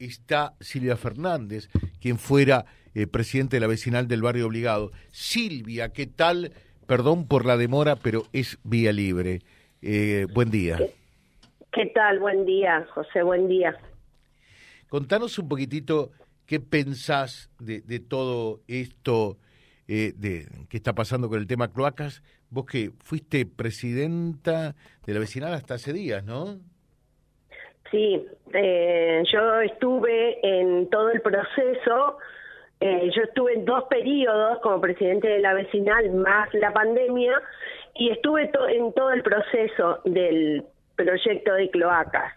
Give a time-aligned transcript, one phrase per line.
[0.00, 1.68] está Silvia Fernández,
[2.00, 2.64] quien fuera
[2.94, 4.90] eh, presidente de la vecinal del barrio obligado.
[5.12, 6.52] Silvia, ¿qué tal?
[6.86, 9.40] Perdón por la demora, pero es vía libre.
[9.82, 10.78] Eh, buen día.
[11.72, 12.18] ¿Qué, tal?
[12.18, 13.76] Buen día, José, buen día.
[14.88, 16.10] Contanos un poquitito
[16.46, 19.38] qué pensás de, todo esto
[19.86, 22.24] eh, de, que está pasando con el tema cloacas.
[22.48, 24.74] Vos que fuiste presidenta
[25.06, 26.58] de la vecinal hasta hace días, ¿no?
[27.90, 32.18] Sí, eh, yo estuve en todo el proceso,
[32.80, 37.34] eh, yo estuve en dos periodos como presidente de la vecinal más la pandemia
[37.94, 40.64] y estuve en todo el proceso del
[40.94, 42.32] proyecto de cloacas.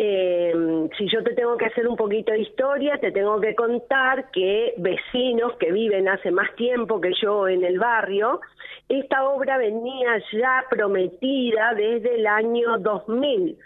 [0.00, 0.54] Eh,
[0.96, 4.72] si yo te tengo que hacer un poquito de historia, te tengo que contar que
[4.78, 8.40] vecinos que viven hace más tiempo que yo en el barrio,
[8.88, 13.58] esta obra venía ya prometida desde el año 2000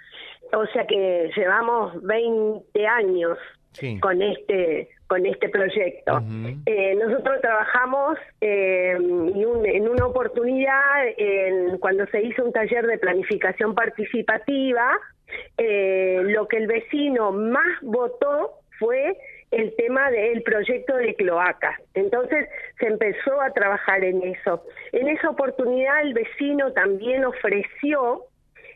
[0.52, 3.38] o sea que llevamos 20 años
[4.01, 6.23] con este con este proyecto.
[6.65, 13.74] eh, nosotros trabajamos eh, en una oportunidad en, cuando se hizo un taller de planificación
[13.74, 14.99] participativa,
[15.59, 19.18] eh, lo que el vecino más votó fue
[19.51, 21.79] el tema del proyecto de cloacas.
[21.93, 24.65] Entonces se empezó a trabajar en eso.
[24.93, 28.24] En esa oportunidad el vecino también ofreció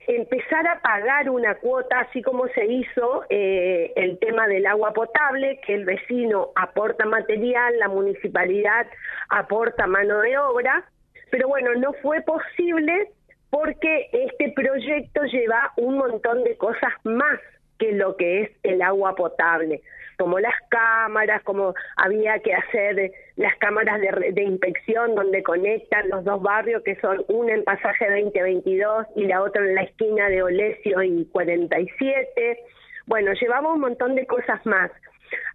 [0.07, 5.61] empezar a pagar una cuota, así como se hizo eh, el tema del agua potable,
[5.67, 8.87] que el vecino aporta material, la municipalidad
[9.29, 10.85] aporta mano de obra,
[11.31, 13.11] pero bueno, no fue posible
[13.51, 17.41] porque este proyecto lleva un montón de cosas más
[17.79, 19.83] que lo que es el agua potable
[20.17, 26.43] como las cámaras, como había que hacer las cámaras de, inspección donde conectan los dos
[26.43, 31.03] barrios, que son una en pasaje 2022 y la otra en la esquina de Olesio
[31.03, 32.59] y 47.
[33.07, 34.91] Bueno, llevamos un montón de cosas más.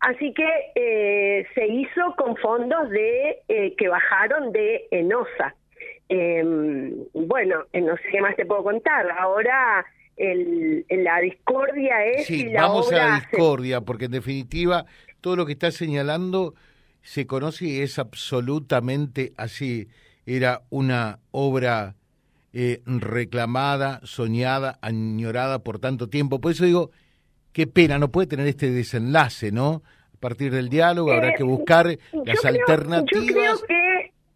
[0.02, 5.56] Así que eh, se hizo con fondos de eh, que bajaron de ENOSA.
[6.10, 9.10] Em, bueno, no sé qué más te puedo contar.
[9.12, 9.86] Ahora
[10.22, 14.86] el, la discordia es sí, vamos a la discordia, porque en definitiva
[15.20, 16.54] todo lo que está señalando
[17.02, 19.88] se conoce y es absolutamente así.
[20.26, 21.96] Era una obra
[22.54, 26.40] eh, reclamada, soñada, añorada por tanto tiempo.
[26.40, 26.92] Por eso digo,
[27.54, 29.84] qué pena, no puede tener este desenlace, ¿no?
[30.14, 33.64] A partir del diálogo habrá que eh, buscar las alternativas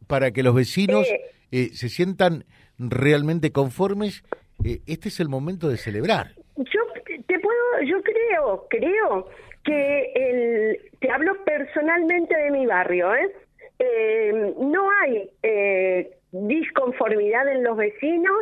[0.08, 1.08] para que los vecinos
[1.52, 2.46] eh, se sientan
[2.78, 4.24] realmente conformes
[4.66, 6.32] eh, este es el momento de celebrar.
[6.58, 9.30] Yo te puedo, yo creo, creo
[9.64, 13.32] que el, te hablo personalmente de mi barrio, ¿eh?
[13.78, 18.38] eh no hay eh, disconformidad en los vecinos,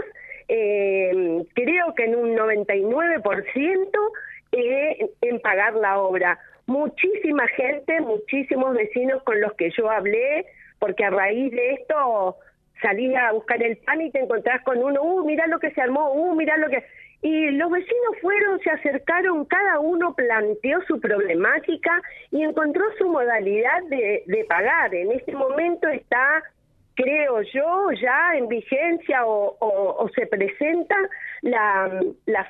[0.47, 3.89] creo que en un 99%
[4.51, 6.39] en pagar la obra.
[6.67, 10.45] Muchísima gente, muchísimos vecinos con los que yo hablé,
[10.79, 12.37] porque a raíz de esto
[12.83, 15.81] salís a buscar el pan y te encontrás con uno, uh, mirá lo que se
[15.81, 16.83] armó, uh, mirá lo que...
[17.23, 22.01] Y los vecinos fueron, se acercaron, cada uno planteó su problemática
[22.31, 24.93] y encontró su modalidad de, de pagar.
[24.93, 26.43] En este momento está,
[26.95, 30.97] creo yo, ya en vigencia o, o, se presenta
[31.41, 31.89] la,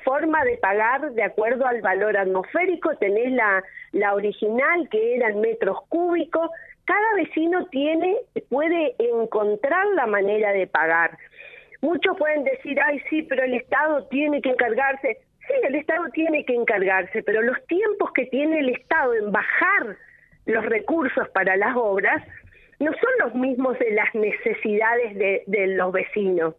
[0.04, 2.96] forma de pagar de acuerdo al valor atmosférico.
[2.96, 3.62] Tenés la,
[3.92, 6.50] la original que era en metros cúbicos,
[6.84, 8.16] cada vecino tiene,
[8.48, 11.16] puede encontrar la manera de pagar.
[11.80, 15.18] Muchos pueden decir, ay, sí, pero el Estado tiene que encargarse.
[15.46, 19.96] Sí, el Estado tiene que encargarse, pero los tiempos que tiene el Estado en bajar
[20.46, 22.22] los recursos para las obras
[22.78, 26.54] no son los mismos de las necesidades de, de los vecinos.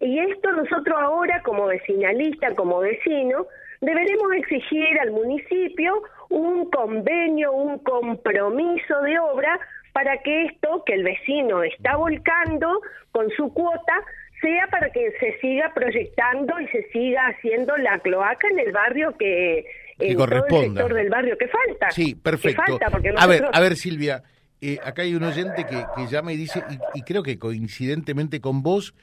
[0.00, 3.46] Y esto nosotros ahora como vecinalista, como vecino,
[3.80, 9.58] deberemos exigir al municipio un convenio, un compromiso de obra
[9.92, 12.80] para que esto que el vecino está volcando
[13.10, 13.94] con su cuota
[14.40, 19.16] sea para que se siga proyectando y se siga haciendo la cloaca en el barrio
[19.18, 19.64] que,
[19.98, 21.90] en Todo el sector del barrio que falta.
[21.90, 22.78] Sí, perfecto.
[23.16, 24.22] A ver, a ver Silvia,
[24.60, 26.62] eh, acá hay un oyente que, que llama y dice,
[26.94, 28.94] y, creo que coincidentemente con vos,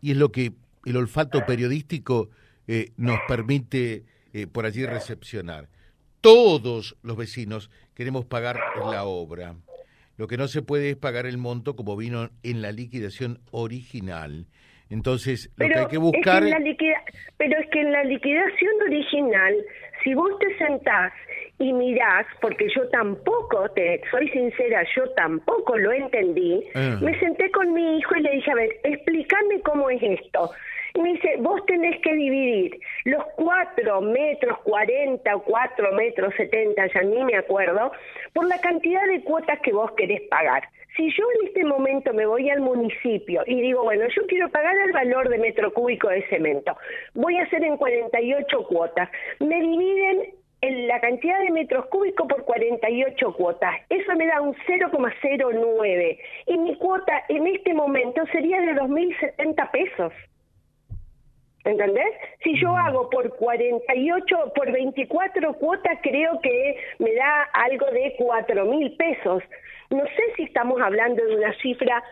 [0.00, 0.52] y es lo que
[0.86, 2.30] el olfato periodístico
[2.66, 5.68] eh, nos permite eh, por allí recepcionar
[6.22, 8.58] todos los vecinos queremos pagar
[8.90, 9.56] la obra.
[10.16, 14.46] Lo que no se puede es pagar el monto como vino en la liquidación original.
[14.88, 16.42] Entonces, lo que hay que buscar...
[17.38, 19.54] pero es que en la liquidación original,
[20.04, 21.12] si vos te sentás
[21.58, 26.98] y mirás, porque yo tampoco, te soy sincera, yo tampoco lo entendí, ah.
[27.00, 30.50] me senté con mi hijo y le dije, a ver, explícame cómo es esto.
[30.94, 36.86] Y me dice, vos tenés que dividir los 4 metros 40 o 4 metros 70,
[36.86, 37.92] ya ni me acuerdo,
[38.32, 40.64] por la cantidad de cuotas que vos querés pagar.
[40.96, 44.76] Si yo en este momento me voy al municipio y digo, bueno, yo quiero pagar
[44.76, 46.76] el valor de metro cúbico de cemento,
[47.14, 49.08] voy a hacer en 48 cuotas,
[49.40, 53.74] me dividen en la cantidad de metros cúbicos por 48 cuotas.
[53.88, 56.18] Eso me da un 0,09.
[56.46, 60.12] Y mi cuota en este momento sería de 2.070 pesos.
[61.64, 62.14] ¿Entendés?
[62.42, 68.96] Si yo hago por 48, por 24 cuotas, creo que me da algo de 4.000
[68.96, 69.42] pesos.
[69.90, 72.02] No sé si estamos hablando de una cifra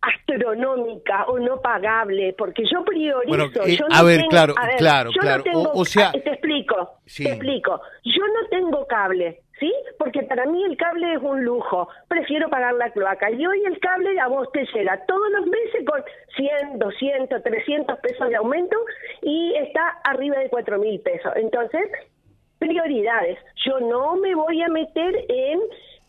[0.00, 3.64] astronómica o no pagable, porque yo priorizo.
[3.64, 5.42] Eh, yo a, ver, claro, claro, claro,
[5.74, 7.80] o, sea, te explico, te explico.
[8.04, 9.72] Yo no tengo cable, ¿sí?
[9.98, 11.88] Porque para mí el cable es un lujo.
[12.08, 13.30] Prefiero pagar la cloaca.
[13.30, 16.02] Y hoy el cable a vos te llega todos los meses con
[16.36, 18.76] 100, 200, 300 pesos de aumento
[19.22, 21.32] y está arriba de 4 mil pesos.
[21.36, 21.90] Entonces,
[22.58, 23.38] prioridades.
[23.64, 25.60] Yo no me voy a meter en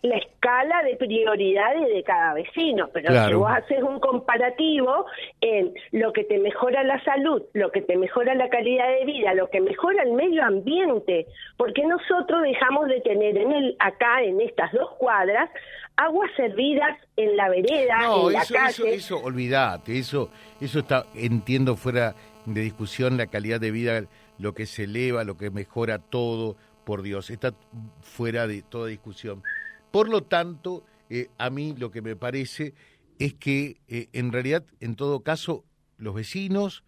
[0.01, 5.05] la escala de prioridades de cada vecino, pero si vos haces un comparativo
[5.41, 9.33] en lo que te mejora la salud, lo que te mejora la calidad de vida,
[9.33, 14.39] lo que mejora el medio ambiente, porque nosotros dejamos de tener en el acá en
[14.39, 15.49] estas dos cuadras
[15.97, 18.69] aguas servidas en la vereda, en la calle.
[18.69, 20.29] Eso, eso, olvídate, eso,
[20.61, 22.15] eso está, entiendo fuera
[22.45, 24.03] de discusión la calidad de vida,
[24.37, 26.55] lo que se eleva, lo que mejora todo,
[26.85, 27.53] por Dios, está
[28.01, 29.43] fuera de toda discusión.
[29.91, 32.73] Por lo tanto, eh, a mí lo que me parece
[33.17, 35.65] es que eh, en realidad, en todo caso,
[35.97, 36.83] los vecinos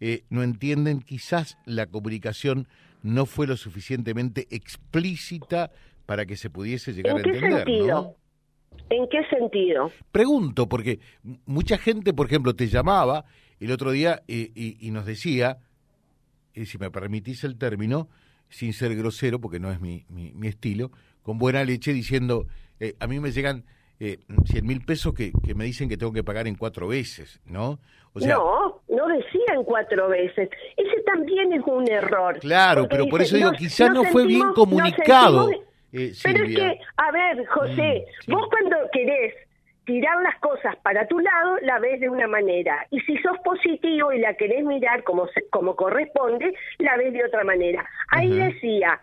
[0.00, 2.68] eh, no entienden, quizás la comunicación
[3.02, 5.72] no fue lo suficientemente explícita
[6.06, 7.64] para que se pudiese llegar a entender.
[7.64, 8.16] Sentido?
[8.90, 9.90] ¿En qué sentido?
[10.12, 11.00] Pregunto, porque
[11.46, 13.24] mucha gente, por ejemplo, te llamaba
[13.58, 15.58] el otro día y, nos decía,
[16.54, 18.08] si me permitís el término,
[18.48, 20.90] sin ser grosero, porque no es mi, mi estilo,
[21.22, 22.46] con buena leche diciendo,
[22.80, 23.64] eh, a mí me llegan
[24.00, 27.40] eh, 100 mil pesos que, que, me dicen que tengo que pagar en cuatro veces,
[27.44, 27.78] ¿no?
[28.14, 30.50] O sea, no, no decían cuatro veces.
[30.76, 32.38] Ese también es un error.
[32.40, 35.50] Claro, pero por eso digo, quizás no, fue bien comunicado.
[35.92, 39.34] Eh, pero es que, a ver, José, mm, vos cuando querés
[39.84, 42.86] tirar las cosas para tu lado, la ves de una manera.
[42.90, 47.44] Y si sos positivo y la querés mirar como, como corresponde, la ves de otra
[47.44, 47.84] manera.
[48.08, 49.00] Ahí decía,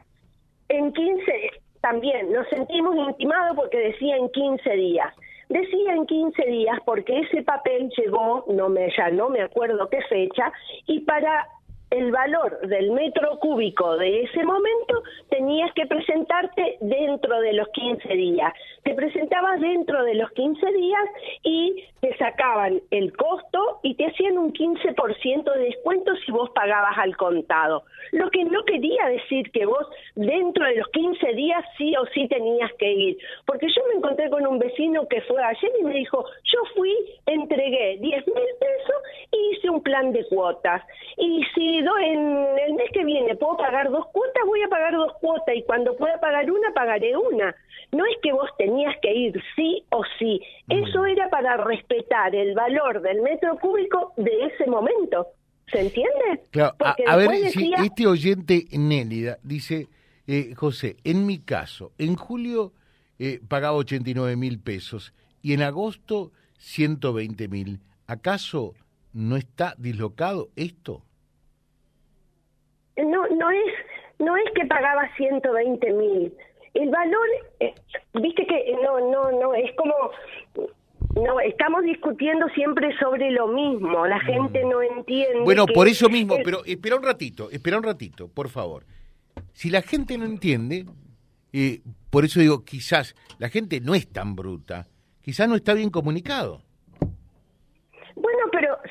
[0.69, 1.51] en 15,
[1.81, 5.13] también nos sentimos intimados porque decía en 15 días.
[5.49, 10.01] Decía en 15 días porque ese papel llegó, no me, ya no me acuerdo qué
[10.03, 10.51] fecha,
[10.85, 11.47] y para
[11.91, 18.13] el valor del metro cúbico de ese momento tenías que presentarte dentro de los 15
[18.13, 18.53] días.
[18.83, 21.03] Te presentabas dentro de los 15 días
[21.43, 26.97] y te sacaban el costo y te hacían un 15% de descuento si vos pagabas
[26.97, 27.83] al contado.
[28.11, 32.27] Lo que no quería decir que vos dentro de los 15 días sí o sí
[32.27, 33.17] tenías que ir.
[33.45, 36.95] Porque yo me encontré con un vecino que fue ayer y me dijo, yo fui,
[37.25, 38.95] entregué 10 mil pesos
[39.31, 40.83] y hice un plan de cuotas.
[41.17, 45.13] Y si en el mes que viene puedo pagar dos cuotas, voy a pagar dos
[45.19, 47.55] cuotas y cuando pueda pagar una, pagaré una.
[47.91, 50.41] No es que vos tenías que ir sí o sí.
[50.67, 55.27] Eso era para respetar el valor del metro cúbico de ese momento.
[55.71, 56.43] ¿Se entiende?
[56.51, 59.87] Claro, a, ver, si este oyente Nélida dice,
[60.27, 62.73] eh, José, en mi caso, en julio
[63.19, 67.79] eh, pagaba 89 mil pesos y en agosto 120 mil.
[68.07, 68.73] ¿Acaso
[69.13, 71.03] no está dislocado esto?
[73.05, 73.73] No no es
[74.19, 76.33] no es que pagaba 120 mil.
[76.73, 77.27] El valor
[77.59, 77.73] eh,
[78.13, 79.93] viste que no no no es como
[81.15, 84.05] no estamos discutiendo siempre sobre lo mismo.
[84.05, 88.27] La gente no entiende bueno por eso mismo pero espera un ratito espera un ratito
[88.27, 88.85] por favor.
[89.53, 90.85] Si la gente no entiende
[91.53, 94.87] eh, por eso digo quizás la gente no es tan bruta
[95.21, 96.63] quizás no está bien comunicado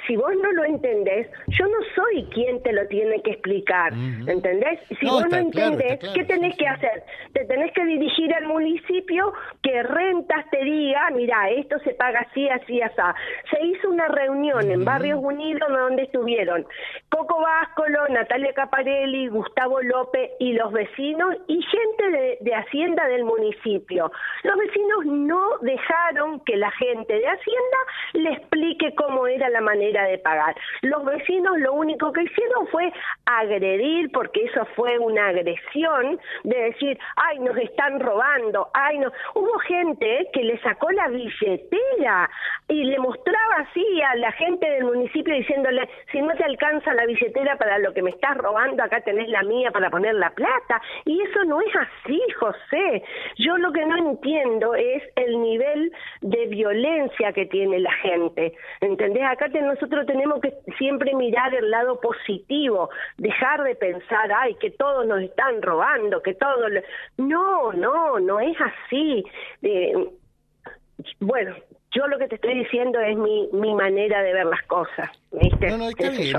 [0.09, 3.93] si vos no lo entendés, yo no soy quien te lo tiene que explicar,
[4.27, 4.81] ¿entendés?
[4.99, 7.05] Si vos no entendés, ¿qué tenés que hacer?
[7.35, 12.49] Te tenés que dirigir al municipio que rentas te diga, mira, esto se paga así,
[12.49, 12.99] así, así.
[13.51, 16.67] Se hizo una reunión en Barrios Unidos donde estuvieron
[17.19, 23.25] Coco Váscolo, Natalia Caparelli, Gustavo López y los vecinos y gente de, de Hacienda del
[23.25, 24.13] municipio.
[24.45, 27.79] Los vecinos no dejaron que la gente de Hacienda
[28.13, 30.55] le explique cómo era la manera de pagar.
[30.83, 32.93] Los vecinos lo único que hicieron fue
[33.27, 39.11] agredir, porque eso fue una agresión, de decir, ay, nos están robando, ay, no.
[39.35, 42.31] Hubo gente que le sacó la billetera
[42.69, 47.08] y le mostraba así a la gente del municipio diciéndole, si no te alcanza la
[47.09, 50.81] billetera para lo que me estás robando, acá tenés la mía para poner la plata.
[51.05, 53.03] Y eso no es así, José.
[53.37, 58.55] Yo lo que no entiendo es el nivel de violencia que tiene la gente.
[58.81, 59.25] ¿Entendés?
[59.25, 65.07] Acá nosotros tenemos que siempre mirar el lado positivo, dejar de pensar, ay, que todos
[65.07, 66.71] nos están robando, que todos...
[67.17, 69.25] No, no, no es así.
[69.63, 69.95] Eh,
[71.21, 71.55] bueno,
[71.95, 75.11] yo lo que te estoy diciendo es mi, mi manera de ver las cosas.
[75.33, 75.71] ¿viste?
[75.71, 76.37] No, no, está bien.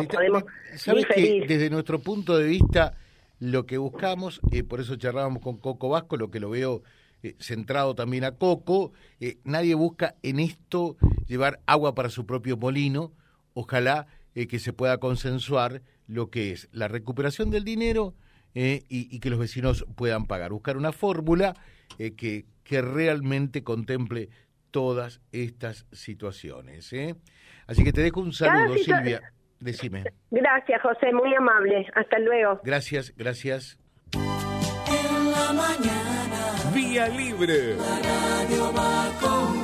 [0.75, 2.95] Sabes que desde nuestro punto de vista,
[3.39, 6.83] lo que buscamos, eh, por eso charlábamos con Coco Vasco, lo que lo veo
[7.23, 12.57] eh, centrado también a Coco, eh, nadie busca en esto llevar agua para su propio
[12.57, 13.11] molino,
[13.53, 14.07] ojalá
[14.47, 18.13] que se pueda consensuar lo que es la recuperación del dinero
[18.53, 21.55] y, y, que los vecinos puedan pagar, buscar una fórmula
[21.97, 24.29] que, que realmente contemple
[24.71, 26.91] todas estas situaciones.
[26.93, 27.15] ¿eh?
[27.67, 29.21] Así que te dejo un saludo, Silvia.
[29.59, 30.05] Decime.
[30.31, 31.85] Gracias, José, muy amable.
[31.93, 32.61] Hasta luego.
[32.63, 33.77] Gracias, gracias.
[34.13, 36.09] En la mañana.
[36.73, 37.75] Vía libre.
[37.75, 39.58] La radio va